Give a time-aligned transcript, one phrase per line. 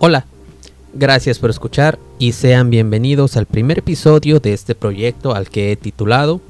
[0.00, 0.26] Hola,
[0.94, 5.76] gracias por escuchar y sean bienvenidos al primer episodio de este proyecto al que he
[5.76, 6.40] titulado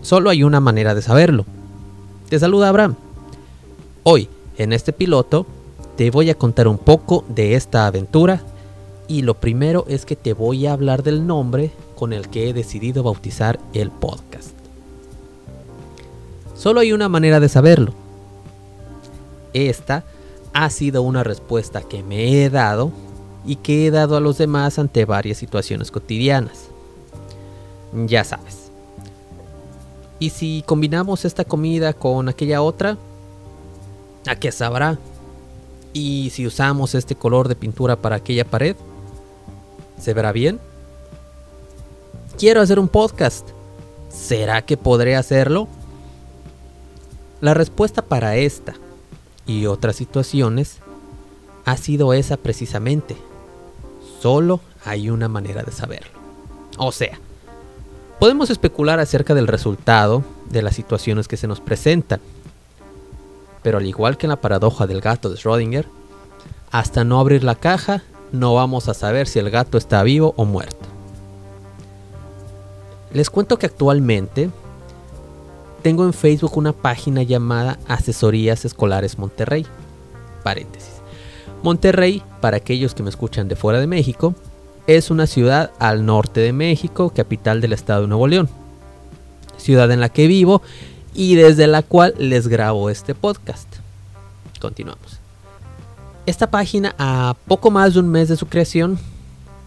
[0.00, 1.44] Solo hay una manera de saberlo.
[2.28, 2.94] Te saluda Abraham.
[4.04, 4.28] Hoy,
[4.58, 5.44] en este piloto,
[5.96, 8.42] te voy a contar un poco de esta aventura
[9.08, 12.52] y lo primero es que te voy a hablar del nombre con el que he
[12.52, 14.50] decidido bautizar el podcast.
[16.54, 17.92] Solo hay una manera de saberlo.
[19.52, 20.04] Esta
[20.52, 22.90] ha sido una respuesta que me he dado
[23.44, 26.68] y que he dado a los demás ante varias situaciones cotidianas.
[28.06, 28.70] Ya sabes.
[30.18, 32.96] ¿Y si combinamos esta comida con aquella otra?
[34.26, 34.98] ¿A qué sabrá?
[35.92, 38.76] ¿Y si usamos este color de pintura para aquella pared?
[39.98, 40.60] ¿Se verá bien?
[42.38, 43.48] Quiero hacer un podcast.
[44.08, 45.68] ¿Será que podré hacerlo?
[47.40, 48.74] La respuesta para esta
[49.46, 50.78] y otras situaciones
[51.64, 53.16] ha sido esa precisamente.
[54.20, 56.18] Solo hay una manera de saberlo.
[56.78, 57.18] O sea,
[58.18, 62.20] podemos especular acerca del resultado de las situaciones que se nos presentan.
[63.62, 65.86] Pero al igual que en la paradoja del gato de Schrödinger,
[66.70, 70.44] hasta no abrir la caja no vamos a saber si el gato está vivo o
[70.44, 70.86] muerto.
[73.12, 74.50] Les cuento que actualmente
[75.82, 79.66] tengo en Facebook una página llamada Asesorías Escolares Monterrey.
[80.44, 80.92] Paréntesis.
[81.62, 84.34] Monterrey, para aquellos que me escuchan de fuera de México,
[84.86, 88.48] es una ciudad al norte de México, capital del estado de Nuevo León.
[89.56, 90.62] Ciudad en la que vivo
[91.14, 93.68] y desde la cual les grabo este podcast.
[94.60, 95.18] Continuamos.
[96.26, 98.98] Esta página, a poco más de un mes de su creación,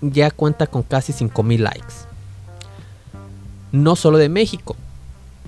[0.02, 1.94] ya cuenta con casi 5.000 likes.
[3.72, 4.78] No solo de México,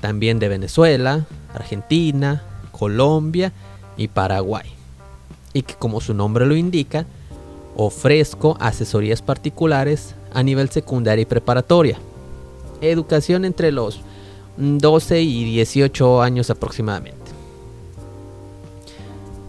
[0.01, 3.51] también de Venezuela, Argentina, Colombia
[3.97, 4.65] y Paraguay.
[5.53, 7.05] Y que como su nombre lo indica,
[7.75, 11.97] ofrezco asesorías particulares a nivel secundaria y preparatoria.
[12.81, 14.01] Educación entre los
[14.57, 17.17] 12 y 18 años aproximadamente.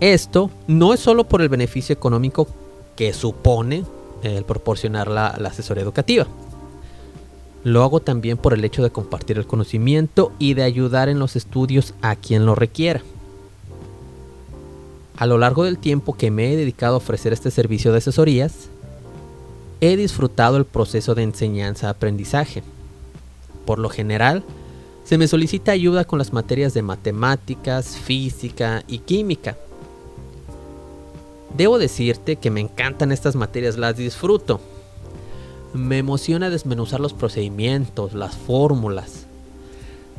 [0.01, 2.47] Esto no es solo por el beneficio económico
[2.95, 3.85] que supone
[4.23, 6.27] el proporcionar la asesoría educativa.
[7.65, 11.37] Lo hago también por el hecho de compartir el conocimiento y de ayudar en los
[11.37, 13.03] estudios a quien lo requiera.
[15.17, 18.69] A lo largo del tiempo que me he dedicado a ofrecer este servicio de asesorías,
[19.81, 22.63] he disfrutado el proceso de enseñanza-aprendizaje.
[23.65, 24.45] Por lo general,
[25.05, 29.57] se me solicita ayuda con las materias de matemáticas, física y química.
[31.57, 34.61] Debo decirte que me encantan estas materias, las disfruto,
[35.75, 39.27] me emociona desmenuzar los procedimientos, las fórmulas,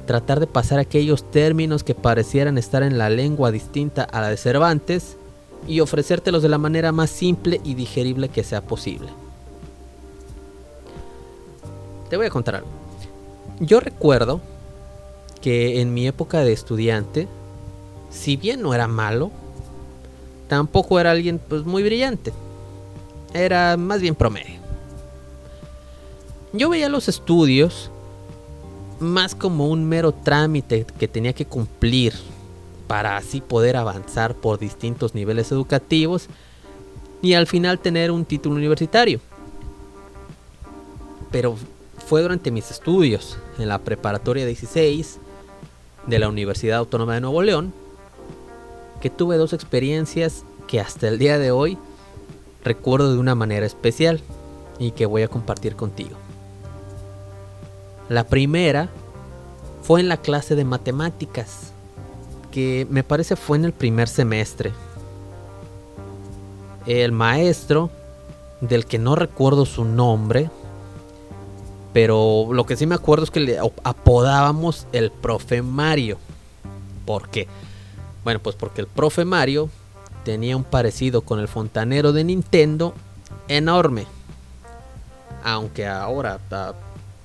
[0.05, 4.37] tratar de pasar aquellos términos que parecieran estar en la lengua distinta a la de
[4.37, 5.17] Cervantes
[5.67, 9.09] y ofrecértelos de la manera más simple y digerible que sea posible.
[12.09, 12.69] Te voy a contar algo.
[13.59, 14.41] Yo recuerdo
[15.41, 17.27] que en mi época de estudiante,
[18.09, 19.31] si bien no era malo,
[20.47, 22.33] tampoco era alguien pues muy brillante.
[23.33, 24.58] Era más bien promedio
[26.53, 27.91] yo veía los estudios
[28.99, 32.13] más como un mero trámite que tenía que cumplir
[32.87, 36.27] para así poder avanzar por distintos niveles educativos
[37.21, 39.19] y al final tener un título universitario.
[41.31, 41.55] Pero
[42.07, 45.19] fue durante mis estudios en la preparatoria 16
[46.07, 47.73] de la Universidad Autónoma de Nuevo León
[49.01, 51.77] que tuve dos experiencias que hasta el día de hoy
[52.63, 54.19] recuerdo de una manera especial
[54.79, 56.17] y que voy a compartir contigo.
[58.09, 58.89] La primera
[59.83, 61.71] fue en la clase de matemáticas,
[62.51, 64.73] que me parece fue en el primer semestre.
[66.87, 67.91] El maestro,
[68.61, 70.49] del que no recuerdo su nombre,
[71.93, 76.17] pero lo que sí me acuerdo es que le apodábamos el profe Mario.
[77.05, 77.47] ¿Por qué?
[78.23, 79.69] Bueno, pues porque el profe Mario
[80.25, 82.93] tenía un parecido con el fontanero de Nintendo
[83.47, 84.05] enorme.
[85.43, 86.39] Aunque ahora,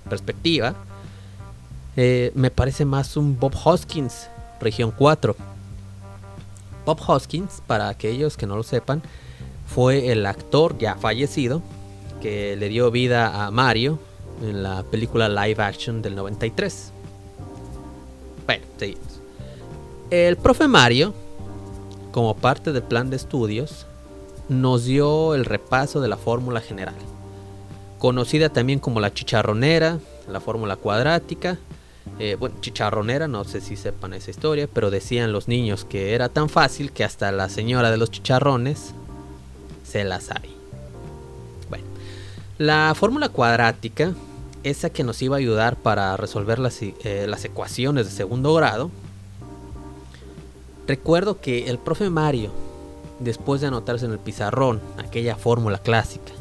[0.09, 0.75] perspectiva,
[1.97, 4.29] eh, me parece más un Bob Hoskins,
[4.61, 5.37] región 4.
[6.85, 9.03] Bob Hoskins, para aquellos que no lo sepan,
[9.67, 11.63] fue el actor ya fallecido
[12.21, 13.99] que le dio vida a Mario
[14.43, 16.93] en la película live action del 93.
[18.47, 19.21] Bueno, seguimos.
[20.11, 21.15] El profe Mario,
[22.13, 23.87] como parte del plan de estudios,
[24.49, 26.95] nos dio el repaso de la fórmula general
[27.99, 29.99] conocida también como la chicharronera,
[30.29, 31.59] la fórmula cuadrática.
[32.19, 36.29] Eh, bueno, chicharronera, no sé si sepan esa historia, pero decían los niños que era
[36.29, 38.93] tan fácil que hasta la señora de los chicharrones
[39.85, 40.55] se las hay.
[41.71, 41.85] Bueno,
[42.59, 44.13] la fórmula cuadrática,
[44.65, 48.91] esa que nos iba a ayudar para resolver las, eh, las ecuaciones de segundo grado,
[50.87, 52.51] recuerdo que el profe Mario,
[53.19, 56.33] después de anotarse en el pizarrón aquella fórmula clásica,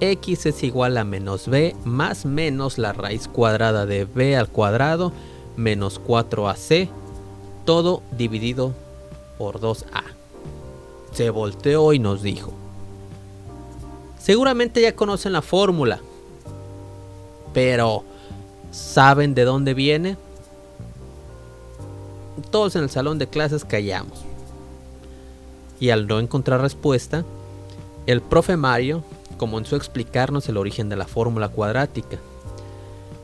[0.00, 5.12] x es igual a menos b más menos la raíz cuadrada de b al cuadrado
[5.58, 6.88] menos 4ac,
[7.66, 8.72] todo dividido
[9.36, 10.04] por 2a.
[11.12, 12.52] Se volteó y nos dijo,
[14.18, 16.00] seguramente ya conocen la fórmula,
[17.52, 18.04] pero
[18.70, 20.16] ¿saben de dónde viene?
[22.50, 24.20] Todos en el salón de clases callamos.
[25.80, 27.24] Y al no encontrar respuesta,
[28.06, 29.02] el profe Mario
[29.38, 32.18] comenzó a explicarnos el origen de la fórmula cuadrática.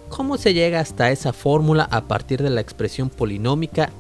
[0.09, 3.91] ¿Cómo se llega hasta esa fórmula a partir de la expresión polinómica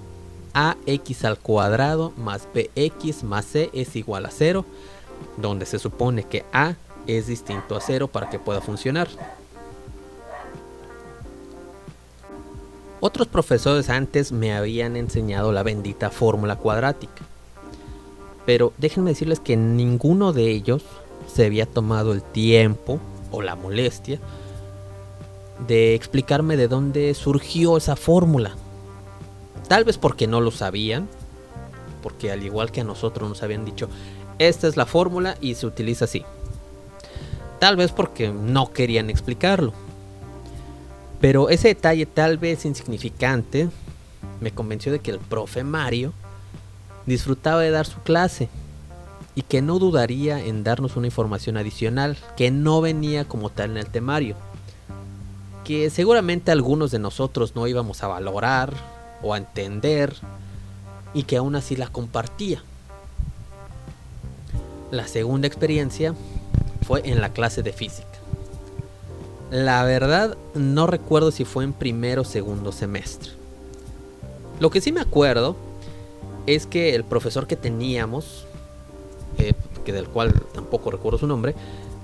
[0.54, 4.64] ax al cuadrado más bx más c es igual a 0,
[5.36, 6.76] donde se supone que a
[7.06, 9.08] es distinto a 0 para que pueda funcionar?
[13.00, 17.22] Otros profesores antes me habían enseñado la bendita fórmula cuadrática.
[18.46, 20.84] Pero déjenme decirles que ninguno de ellos
[21.32, 23.00] se había tomado el tiempo
[23.30, 24.20] o la molestia
[25.66, 28.56] de explicarme de dónde surgió esa fórmula.
[29.68, 31.08] Tal vez porque no lo sabían,
[32.02, 33.88] porque al igual que a nosotros nos habían dicho,
[34.38, 36.24] esta es la fórmula y se utiliza así.
[37.60, 39.72] Tal vez porque no querían explicarlo.
[41.20, 43.70] Pero ese detalle tal vez insignificante
[44.40, 46.12] me convenció de que el profe Mario
[47.06, 48.48] disfrutaba de dar su clase
[49.34, 53.78] y que no dudaría en darnos una información adicional que no venía como tal en
[53.78, 54.36] el temario,
[55.64, 58.72] que seguramente algunos de nosotros no íbamos a valorar
[59.22, 60.14] o a entender
[61.14, 62.62] y que aún así la compartía.
[64.90, 66.14] La segunda experiencia
[66.86, 68.08] fue en la clase de física.
[69.50, 73.30] La verdad no recuerdo si fue en primero o segundo semestre.
[74.60, 75.56] Lo que sí me acuerdo
[76.46, 78.46] es que el profesor que teníamos
[79.84, 81.54] que del cual tampoco recuerdo su nombre,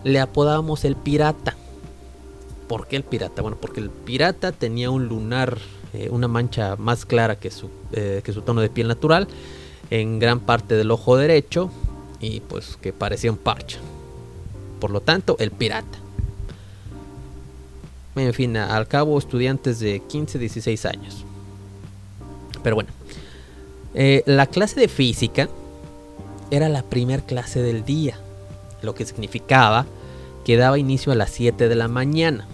[0.04, 1.56] le apodábamos el pirata.
[2.68, 3.42] ¿Por qué el pirata?
[3.42, 5.58] Bueno, porque el pirata tenía un lunar,
[5.92, 9.26] eh, una mancha más clara que su, eh, que su tono de piel natural
[9.90, 11.70] en gran parte del ojo derecho
[12.20, 13.78] y pues que parecía un parche.
[14.78, 15.98] Por lo tanto, el pirata.
[18.14, 21.24] En fin, al cabo estudiantes de 15, 16 años.
[22.62, 22.90] Pero bueno,
[24.26, 25.48] la clase de física
[26.50, 28.18] era la primera clase del día,
[28.82, 29.86] lo que significaba
[30.44, 32.46] que daba inicio a las 7 de la mañana.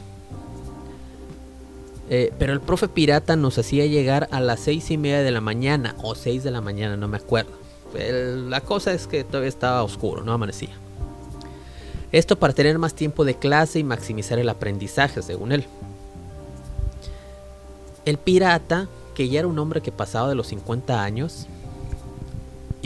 [2.08, 5.40] Eh, pero el profe pirata nos hacía llegar a las 6 y media de la
[5.40, 7.52] mañana, o 6 de la mañana, no me acuerdo.
[7.94, 10.76] la cosa es que todavía estaba oscuro, no amanecía.
[12.12, 15.64] Esto para tener más tiempo de clase y maximizar el aprendizaje, según él.
[18.04, 21.46] El pirata, que ya era un hombre que pasaba de los 50 años,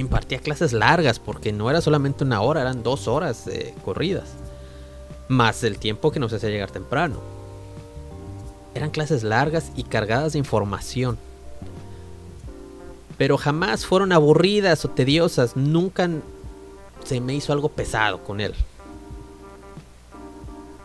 [0.00, 4.31] impartía clases largas porque no era solamente una hora, eran dos horas eh, corridas.
[5.29, 7.20] Más el tiempo que nos hacía llegar temprano.
[8.75, 11.19] Eran clases largas y cargadas de información.
[13.19, 15.57] Pero jamás fueron aburridas o tediosas.
[15.57, 16.09] Nunca
[17.04, 18.54] se me hizo algo pesado con él.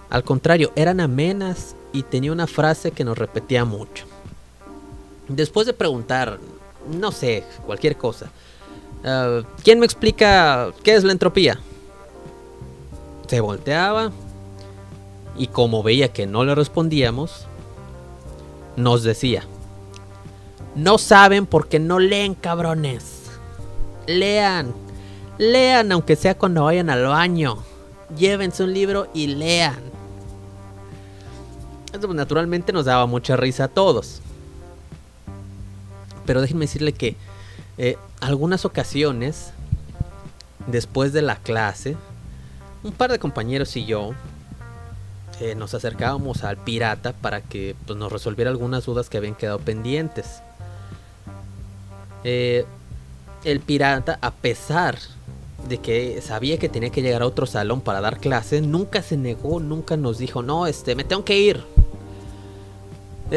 [0.09, 4.05] Al contrario, eran amenas y tenía una frase que nos repetía mucho.
[5.27, 6.39] Después de preguntar,
[6.89, 8.29] no sé, cualquier cosa,
[9.05, 11.59] Ah, ¿Quién me explica qué es la entropía?
[13.27, 14.11] Se volteaba
[15.37, 17.45] y como veía que no le respondíamos,
[18.75, 19.43] nos decía,
[20.75, 23.21] no saben porque no leen cabrones.
[24.07, 24.73] Lean,
[25.37, 27.59] lean aunque sea cuando vayan al baño.
[28.17, 29.79] Llévense un libro y lean.
[31.93, 34.21] Esto pues, naturalmente nos daba mucha risa a todos.
[36.25, 37.15] Pero déjenme decirle que
[37.77, 39.51] eh, algunas ocasiones,
[40.67, 41.95] después de la clase,
[42.83, 44.13] un par de compañeros y yo
[45.39, 49.59] eh, nos acercábamos al pirata para que pues, nos resolviera algunas dudas que habían quedado
[49.59, 50.41] pendientes.
[52.23, 52.65] Eh,
[53.43, 54.97] el pirata, a pesar
[55.69, 59.17] de que sabía que tenía que llegar a otro salón para dar clases, nunca se
[59.17, 61.63] negó, nunca nos dijo, no, este, me tengo que ir.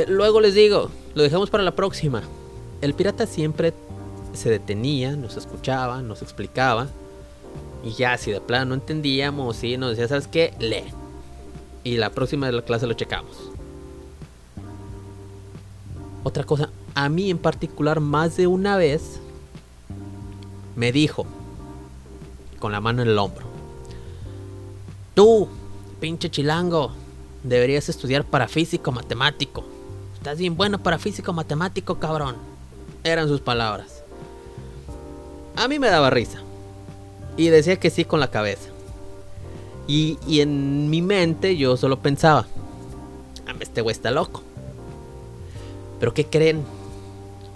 [0.06, 2.22] luego les digo, lo dejamos para la próxima.
[2.80, 3.74] El pirata siempre
[4.38, 6.88] se detenía, nos escuchaba, nos explicaba.
[7.84, 10.54] Y ya, si de plano no entendíamos, sí, nos decía, ¿sabes qué?
[10.58, 10.84] Lee.
[11.84, 13.50] Y la próxima de la clase lo checamos.
[16.24, 19.20] Otra cosa, a mí en particular, más de una vez,
[20.76, 21.26] me dijo,
[22.58, 23.48] con la mano en el hombro,
[25.18, 25.48] Tú,
[25.98, 26.92] pinche chilango,
[27.42, 29.64] deberías estudiar para físico matemático.
[30.14, 32.36] Estás bien bueno para físico matemático, cabrón.
[33.02, 33.97] Eran sus palabras.
[35.58, 36.38] A mí me daba risa.
[37.36, 38.68] Y decía que sí con la cabeza.
[39.88, 42.46] Y, y en mi mente yo solo pensaba,
[43.44, 44.42] ah, este güey está loco.
[45.98, 46.62] Pero ¿qué creen?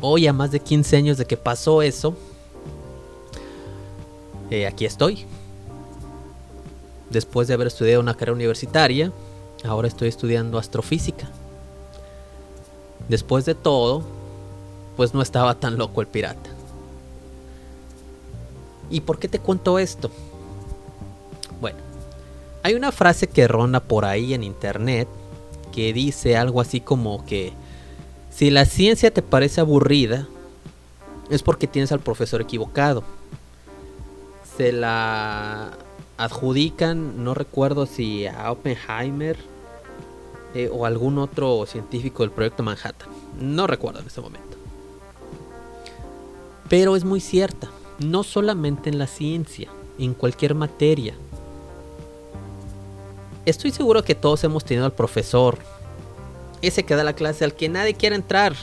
[0.00, 2.16] Hoy a más de 15 años de que pasó eso,
[4.50, 5.24] eh, aquí estoy.
[7.08, 9.12] Después de haber estudiado una carrera universitaria,
[9.64, 11.28] ahora estoy estudiando astrofísica.
[13.08, 14.02] Después de todo,
[14.96, 16.50] pues no estaba tan loco el pirata.
[18.92, 20.10] ¿Y por qué te cuento esto?
[21.62, 21.78] Bueno,
[22.62, 25.08] hay una frase que ronda por ahí en internet
[25.72, 27.54] que dice algo así como que
[28.30, 30.28] si la ciencia te parece aburrida,
[31.30, 33.02] es porque tienes al profesor equivocado.
[34.58, 35.72] Se la
[36.18, 39.38] adjudican, no recuerdo si a Oppenheimer
[40.54, 43.08] eh, o algún otro científico del proyecto Manhattan.
[43.40, 44.58] No recuerdo en este momento.
[46.68, 47.70] Pero es muy cierta,
[48.02, 51.14] no solamente en la ciencia, en cualquier materia.
[53.44, 55.58] Estoy seguro que todos hemos tenido al profesor
[56.62, 58.54] ese que da la clase al que nadie quiere entrar.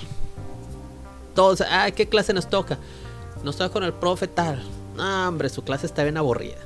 [1.35, 2.79] Todos, ah, ¿qué clase nos toca?
[3.43, 4.63] Nos toca con el profe tal.
[4.95, 6.57] No, hombre, su clase está bien aburrida.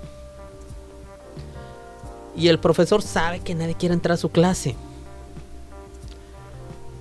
[2.36, 4.76] Y el profesor sabe que nadie quiere entrar a su clase.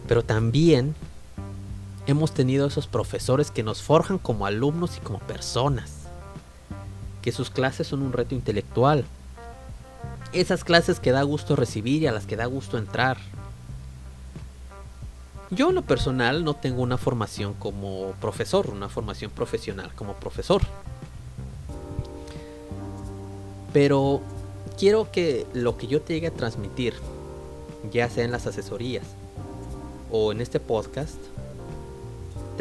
[0.08, 0.94] Pero también
[2.06, 5.92] hemos tenido esos profesores que nos forjan como alumnos y como personas.
[7.20, 9.04] Que sus clases son un reto intelectual.
[10.32, 13.18] Esas clases que da gusto recibir y a las que da gusto entrar.
[15.50, 20.62] Yo en lo personal no tengo una formación como profesor, una formación profesional como profesor.
[23.72, 24.22] Pero
[24.78, 26.94] quiero que lo que yo te llegue a transmitir,
[27.92, 29.04] ya sea en las asesorías
[30.10, 31.16] o en este podcast,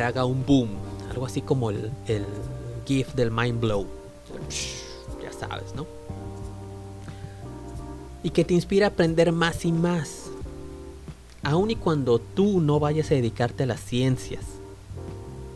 [0.04, 0.70] haga un boom,
[1.10, 2.26] algo así como el, el
[2.86, 3.86] GIF del Mind Blow.
[5.22, 5.86] Ya sabes, ¿no?
[8.24, 10.32] Y que te inspire a aprender más y más
[11.44, 14.44] aun y cuando tú no vayas a dedicarte a las ciencias,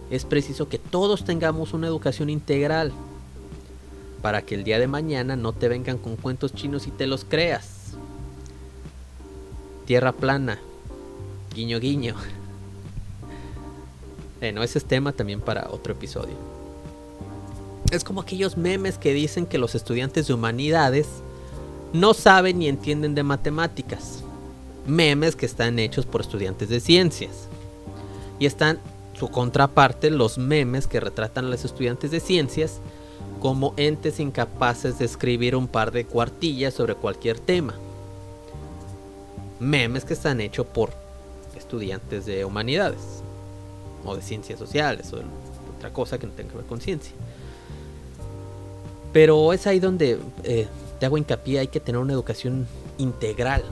[0.09, 2.91] es preciso que todos tengamos una educación integral
[4.21, 7.25] para que el día de mañana no te vengan con cuentos chinos y te los
[7.25, 7.93] creas.
[9.85, 10.59] Tierra plana,
[11.53, 12.15] guiño guiño.
[14.39, 16.35] Bueno, ese es tema también para otro episodio.
[17.91, 21.07] Es como aquellos memes que dicen que los estudiantes de humanidades
[21.93, 24.23] no saben ni entienden de matemáticas
[24.85, 27.47] memes que están hechos por estudiantes de ciencias.
[28.39, 28.79] Y están
[29.13, 32.79] su contraparte, los memes que retratan a los estudiantes de ciencias
[33.39, 37.75] como entes incapaces de escribir un par de cuartillas sobre cualquier tema.
[39.59, 40.91] Memes que están hechos por
[41.55, 43.23] estudiantes de humanidades
[44.05, 45.23] o de ciencias sociales o de
[45.77, 47.13] otra cosa que no tenga que ver con ciencia.
[49.11, 50.67] Pero es ahí donde eh,
[50.99, 53.63] te hago hincapié, hay que tener una educación integral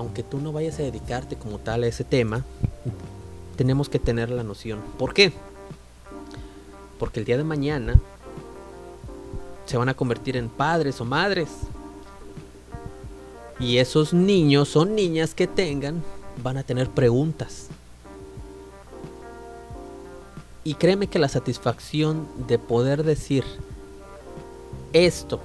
[0.00, 2.42] aunque tú no vayas a dedicarte como tal a ese tema,
[3.56, 4.80] tenemos que tener la noción.
[4.98, 5.30] ¿Por qué?
[6.98, 8.00] Porque el día de mañana
[9.66, 11.50] se van a convertir en padres o madres.
[13.58, 16.02] Y esos niños o niñas que tengan
[16.42, 17.68] van a tener preguntas.
[20.62, 23.44] Y créeme que la satisfacción de poder decir
[24.92, 25.40] esto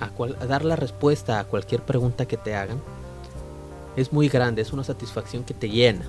[0.00, 2.80] a, dar la respuesta a cualquier pregunta que te hagan
[3.96, 6.06] es muy grande, es una satisfacción que te llena.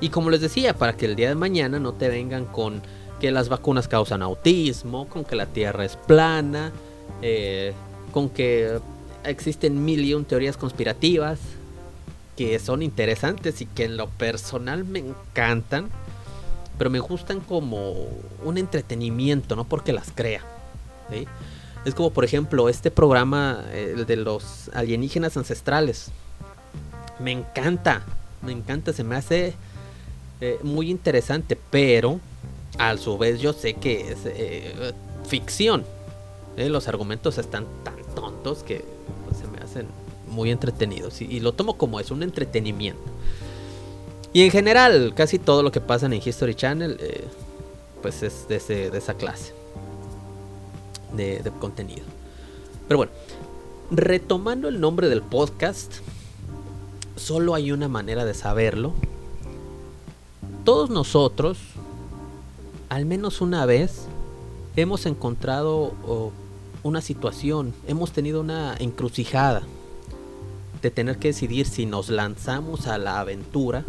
[0.00, 2.82] Y como les decía, para que el día de mañana no te vengan con
[3.20, 6.72] que las vacunas causan autismo, con que la Tierra es plana,
[7.22, 7.72] eh,
[8.12, 8.80] con que
[9.24, 11.38] existen mil y un teorías conspirativas
[12.36, 15.88] que son interesantes y que en lo personal me encantan,
[16.78, 17.94] pero me gustan como
[18.44, 20.42] un entretenimiento, no porque las crea.
[21.84, 26.10] Es como por ejemplo este programa el de los alienígenas ancestrales.
[27.20, 28.02] Me encanta,
[28.42, 29.54] me encanta, se me hace
[30.40, 32.20] eh, muy interesante, pero
[32.78, 34.92] a su vez yo sé que es eh,
[35.26, 35.84] ficción.
[36.56, 38.84] Eh, los argumentos están tan tontos que
[40.28, 43.02] muy entretenidos y, lo tomo como es un entretenimiento.
[44.32, 46.98] Y en general, casi todo lo que pasa en History Channel,
[48.02, 49.54] pues es de, de esa clase
[51.16, 52.02] de, contenido.
[52.88, 53.12] Pero bueno,
[53.90, 55.94] retomando el nombre del podcast,
[57.16, 58.92] solo hay una manera de saberlo.
[60.64, 61.58] Todos nosotros,
[62.88, 64.06] al menos una vez,
[64.76, 65.92] hemos encontrado
[66.82, 69.62] una situación, hemos tenido una encrucijada
[70.84, 73.86] de tener que decidir si nos lanzamos a la aventura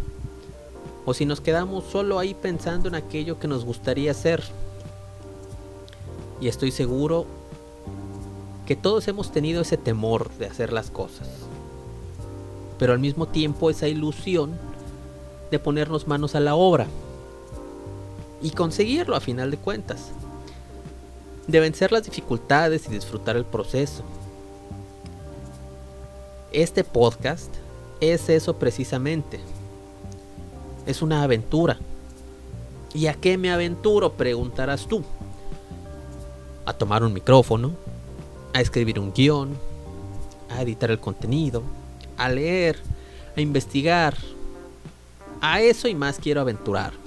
[1.05, 4.41] o si nos quedamos solo ahí pensando en aquello que nos gustaría hacer.
[6.39, 7.25] Y estoy seguro
[8.65, 11.27] que todos hemos tenido ese temor de hacer las cosas,
[12.79, 14.57] pero al mismo tiempo esa ilusión
[15.51, 16.87] de ponernos manos a la obra
[18.41, 20.11] y conseguirlo a final de cuentas,
[21.45, 24.05] de vencer las dificultades y disfrutar el proceso.
[26.55, 27.53] Este podcast
[27.99, 29.41] es eso precisamente.
[30.85, 31.77] Es una aventura.
[32.93, 34.13] ¿Y a qué me aventuro?
[34.13, 35.03] Preguntarás tú.
[36.65, 37.73] A tomar un micrófono,
[38.53, 39.49] a escribir un guion,
[40.49, 41.61] a editar el contenido,
[42.15, 42.79] a leer,
[43.35, 44.15] a investigar.
[45.41, 46.99] A eso y más quiero aventurarme.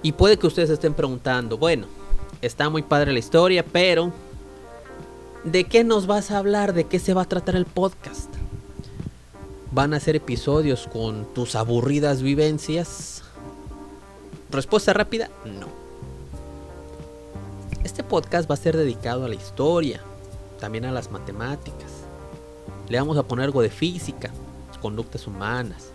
[0.00, 1.86] Y puede que ustedes estén preguntando, bueno,
[2.40, 4.10] está muy padre la historia, pero
[5.46, 6.72] ¿De qué nos vas a hablar?
[6.72, 8.28] ¿De qué se va a tratar el podcast?
[9.70, 13.22] ¿Van a ser episodios con tus aburridas vivencias?
[14.50, 15.68] Respuesta rápida, no.
[17.84, 20.00] Este podcast va a ser dedicado a la historia,
[20.58, 21.92] también a las matemáticas.
[22.88, 24.32] Le vamos a poner algo de física,
[24.82, 25.90] conductas humanas,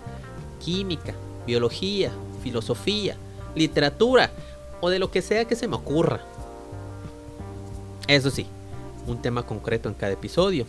[0.63, 1.13] química,
[1.46, 2.10] biología,
[2.41, 3.17] filosofía,
[3.53, 4.31] literatura
[4.79, 6.22] o de lo que sea que se me ocurra.
[8.08, 8.48] Eso sí,
[9.08, 10.65] un tema concreto en cada episodio,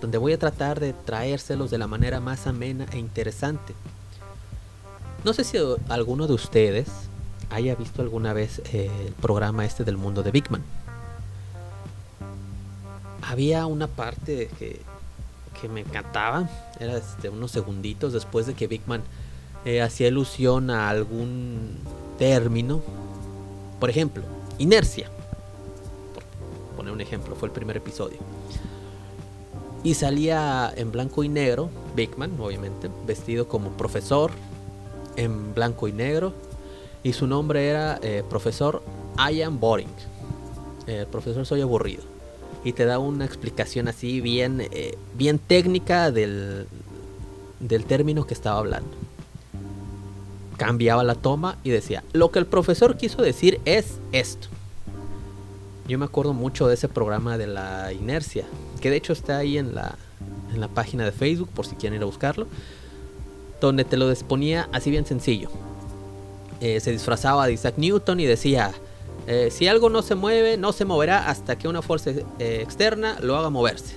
[0.00, 3.74] donde voy a tratar de traérselos de la manera más amena e interesante.
[5.24, 5.58] No sé si
[5.88, 6.88] alguno de ustedes
[7.50, 10.62] haya visto alguna vez eh, el programa este del mundo de Big Man.
[13.22, 14.80] Había una parte que,
[15.60, 16.48] que me encantaba,
[16.80, 19.02] era este, unos segunditos después de que Big Man
[19.64, 21.76] eh, hacía ilusión a algún
[22.18, 22.82] término.
[23.78, 24.24] Por ejemplo,
[24.58, 25.08] inercia
[27.02, 28.18] ejemplo, fue el primer episodio.
[29.84, 34.30] Y salía en blanco y negro, Bigman, obviamente, vestido como profesor
[35.16, 36.32] en blanco y negro.
[37.02, 38.82] Y su nombre era eh, profesor
[39.18, 39.88] I am boring.
[40.86, 42.04] Eh, profesor soy aburrido.
[42.64, 46.68] Y te da una explicación así bien, eh, bien técnica del,
[47.58, 48.90] del término que estaba hablando.
[50.58, 54.46] Cambiaba la toma y decía, lo que el profesor quiso decir es esto.
[55.88, 58.44] Yo me acuerdo mucho de ese programa de la inercia,
[58.80, 59.96] que de hecho está ahí en la,
[60.52, 62.46] en la página de Facebook por si quieren ir a buscarlo,
[63.60, 65.48] donde te lo disponía así bien sencillo.
[66.60, 68.72] Eh, se disfrazaba de Isaac Newton y decía,
[69.26, 73.18] eh, si algo no se mueve, no se moverá hasta que una fuerza eh, externa
[73.20, 73.96] lo haga moverse.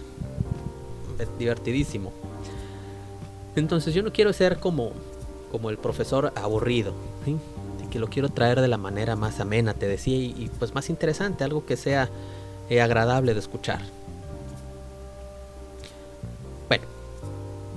[1.37, 2.11] Divertidísimo.
[3.55, 4.91] Entonces yo no quiero ser como,
[5.51, 6.93] como el profesor aburrido.
[7.95, 11.45] Que lo quiero traer de la manera más amena, te decía, y, pues más interesante,
[11.45, 12.09] algo que sea
[12.69, 13.79] eh, agradable de escuchar.
[16.67, 16.83] Bueno,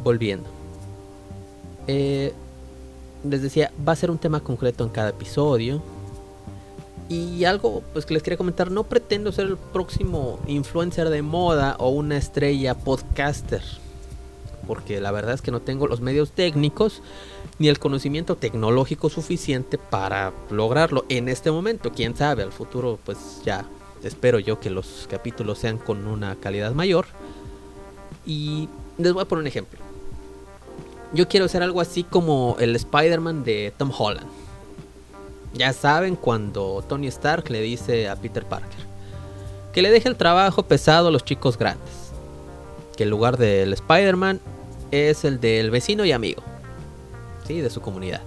[0.03, 0.49] volviendo.
[1.87, 2.33] Eh,
[3.23, 5.81] les decía, va a ser un tema concreto en cada episodio.
[7.09, 11.77] Y algo pues que les quería comentar, no pretendo ser el próximo influencer de moda
[11.79, 13.63] o una estrella podcaster.
[14.69, 17.03] Porque la verdad es que no tengo los medios técnicos
[17.59, 21.91] ni el conocimiento tecnológico suficiente para lograrlo en este momento.
[21.91, 23.65] Quién sabe, al futuro pues ya
[24.05, 27.07] espero yo que los capítulos sean con una calidad mayor.
[28.25, 29.81] Y les voy a poner un ejemplo.
[31.13, 34.29] Yo quiero hacer algo así como el Spider-Man de Tom Holland.
[35.55, 38.89] Ya saben cuando Tony Stark le dice a Peter Parker
[39.73, 42.11] que le deje el trabajo pesado a los chicos grandes.
[42.97, 44.41] Que el lugar del Spider-Man
[44.91, 46.43] es el del vecino y amigo
[47.55, 48.21] de su comunidad.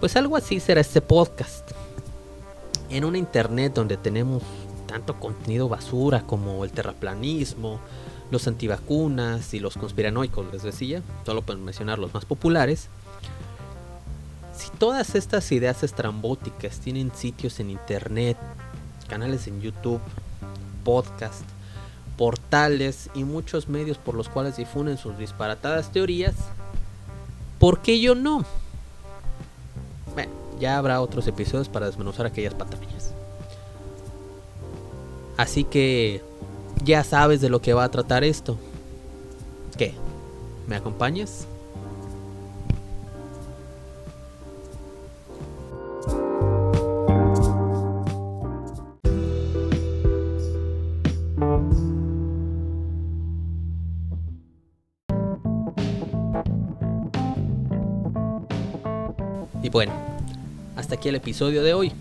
[0.00, 1.70] Pues algo así será este podcast.
[2.90, 4.42] En una internet donde tenemos
[4.86, 7.78] tanto contenido basura como el terraplanismo,
[8.32, 12.88] los antivacunas y los conspiranoicos, les decía, solo para mencionar los más populares.
[14.56, 18.36] Si todas estas ideas estrambóticas tienen sitios en internet,
[19.08, 20.00] canales en YouTube,
[20.82, 21.44] podcast,
[22.20, 26.34] portales y muchos medios por los cuales difunden sus disparatadas teorías,
[27.58, 28.44] ¿Por qué yo no?
[30.12, 33.12] Bueno, ya habrá otros episodios para desmenuzar aquellas patrañas.
[35.38, 36.22] Así que
[36.84, 38.58] ya sabes de lo que va a tratar esto.
[39.78, 39.94] ¿Qué?
[40.66, 41.46] ¿Me acompañas?
[60.90, 61.92] Hasta aquí el episodio de hoy.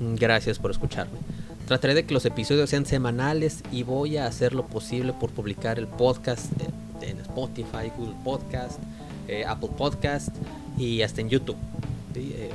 [0.00, 1.20] Gracias por escucharme.
[1.68, 5.78] Trataré de que los episodios sean semanales y voy a hacer lo posible por publicar
[5.78, 6.46] el podcast
[7.00, 8.80] en Spotify, Google Podcast,
[9.28, 10.30] eh, Apple Podcast
[10.76, 11.54] y hasta en YouTube.
[12.16, 12.50] Eh,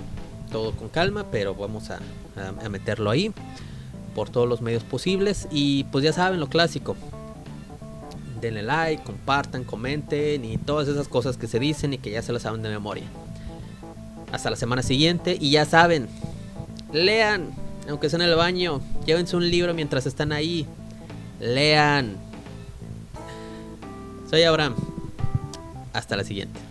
[0.51, 2.01] todo con calma, pero vamos a,
[2.35, 3.31] a meterlo ahí
[4.13, 5.47] por todos los medios posibles.
[5.49, 6.97] Y pues ya saben lo clásico.
[8.41, 12.33] Denle like, compartan, comenten y todas esas cosas que se dicen y que ya se
[12.33, 13.05] las saben de memoria.
[14.31, 16.07] Hasta la semana siguiente y ya saben,
[16.93, 17.51] lean,
[17.89, 20.65] aunque sea en el baño, llévense un libro mientras están ahí.
[21.39, 22.15] Lean.
[24.29, 24.75] Soy Abraham.
[25.93, 26.70] Hasta la siguiente.